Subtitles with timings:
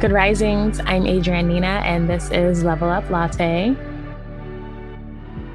[0.00, 0.80] Good risings.
[0.86, 3.76] I'm Adrianne Nina, and this is Level Up Latte.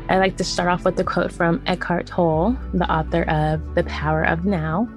[0.08, 3.84] I like to start off with a quote from Eckhart Tolle, the author of The
[3.86, 4.88] Power of Now.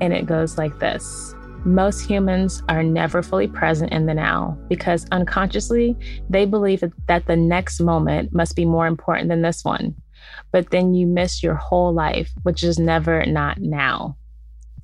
[0.00, 5.06] And it goes like this Most humans are never fully present in the now because
[5.12, 5.96] unconsciously
[6.28, 9.94] they believe that the next moment must be more important than this one.
[10.50, 14.16] But then you miss your whole life, which is never not now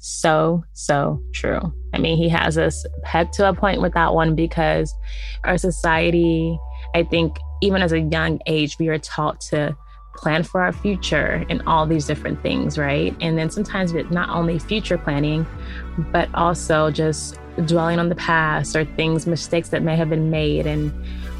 [0.06, 1.60] so, so true.
[1.92, 4.94] I mean, he has us pegged to a point with that one because
[5.42, 6.56] our society,
[6.94, 9.76] I think, even as a young age, we are taught to
[10.14, 13.16] plan for our future and all these different things, right?
[13.20, 15.44] And then sometimes it's not only future planning,
[16.12, 20.68] but also just dwelling on the past or things, mistakes that may have been made
[20.68, 20.92] and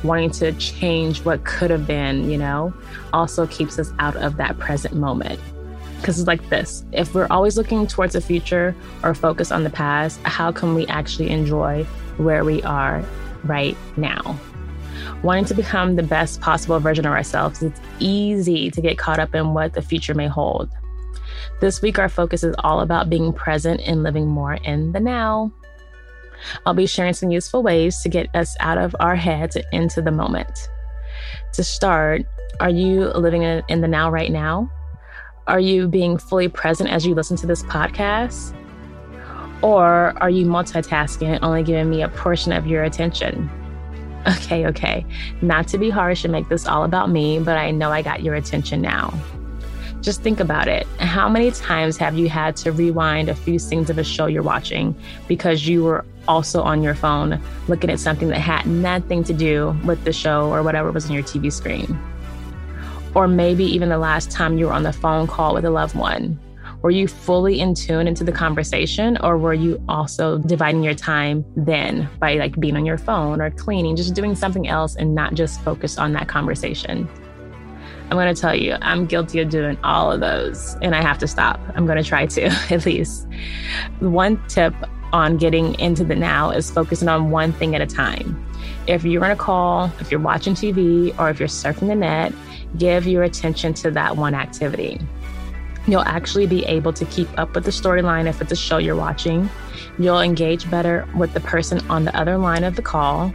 [0.03, 2.75] wanting to change what could have been, you know,
[3.13, 5.39] also keeps us out of that present moment.
[5.97, 9.71] Because it's like this if we're always looking towards the future or focus on the
[9.71, 11.85] past, how can we actually enjoy
[12.19, 13.05] where we are
[13.45, 14.39] right now?
[15.23, 19.35] Wanting to become the best possible version of ourselves, it's easy to get caught up
[19.35, 20.71] in what the future may hold.
[21.61, 25.53] This week, our focus is all about being present and living more in the now.
[26.65, 30.03] I'll be sharing some useful ways to get us out of our heads and into
[30.03, 30.69] the moment.
[31.55, 32.23] To start,
[32.61, 34.71] are you living in the now right now?
[35.47, 38.53] Are you being fully present as you listen to this podcast?
[39.63, 43.51] Or are you multitasking and only giving me a portion of your attention?
[44.29, 45.07] Okay, okay.
[45.41, 48.25] Not to be harsh and make this all about me, but I know I got
[48.25, 49.15] your attention now.
[50.01, 50.85] Just think about it.
[50.99, 54.43] How many times have you had to rewind a few scenes of a show you're
[54.43, 54.97] watching
[55.29, 59.79] because you were also on your phone looking at something that had nothing to do
[59.85, 61.97] with the show or whatever was on your TV screen?
[63.17, 65.97] Or maybe even the last time you were on the phone call with a loved
[65.97, 66.39] one.
[66.83, 71.43] Were you fully in tune into the conversation, or were you also dividing your time
[71.57, 75.33] then by like being on your phone or cleaning, just doing something else and not
[75.33, 77.09] just focused on that conversation?
[78.11, 81.17] I'm going to tell you, I'm guilty of doing all of those, and I have
[81.21, 81.59] to stop.
[81.75, 83.27] I'm going to try to, at least.
[84.01, 84.75] One tip
[85.13, 88.43] on getting into the now is focusing on one thing at a time.
[88.87, 92.33] If you're on a call, if you're watching TV, or if you're surfing the net,
[92.79, 95.01] give your attention to that one activity.
[95.87, 98.97] You'll actually be able to keep up with the storyline if it's a show you're
[98.97, 99.49] watching.
[99.99, 103.33] You'll engage better with the person on the other line of the call.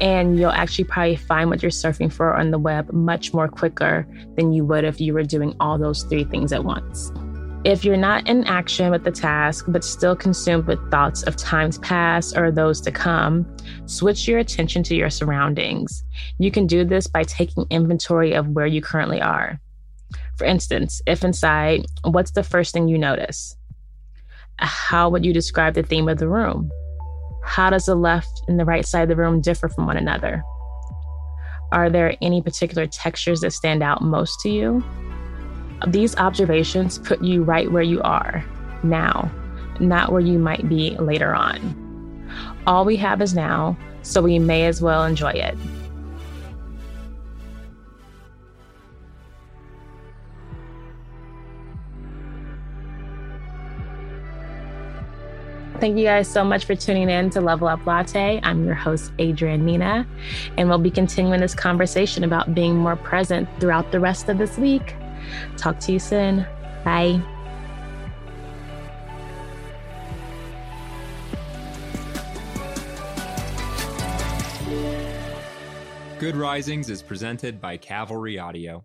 [0.00, 4.06] And you'll actually probably find what you're surfing for on the web much more quicker
[4.36, 7.12] than you would if you were doing all those three things at once.
[7.70, 11.78] If you're not in action with the task, but still consumed with thoughts of times
[11.78, 13.46] past or those to come,
[13.86, 16.02] switch your attention to your surroundings.
[16.40, 19.60] You can do this by taking inventory of where you currently are.
[20.36, 23.56] For instance, if inside, what's the first thing you notice?
[24.58, 26.72] How would you describe the theme of the room?
[27.44, 30.42] How does the left and the right side of the room differ from one another?
[31.70, 34.82] Are there any particular textures that stand out most to you?
[35.86, 38.44] These observations put you right where you are
[38.82, 39.30] now,
[39.80, 41.76] not where you might be later on.
[42.66, 45.56] All we have is now, so we may as well enjoy it.
[55.80, 58.38] Thank you guys so much for tuning in to Level Up Latte.
[58.42, 60.06] I'm your host, Adrianne Nina,
[60.58, 64.58] and we'll be continuing this conversation about being more present throughout the rest of this
[64.58, 64.94] week.
[65.56, 66.46] Talk to you soon.
[66.84, 67.20] Bye.
[76.18, 78.84] Good Risings is presented by Cavalry Audio.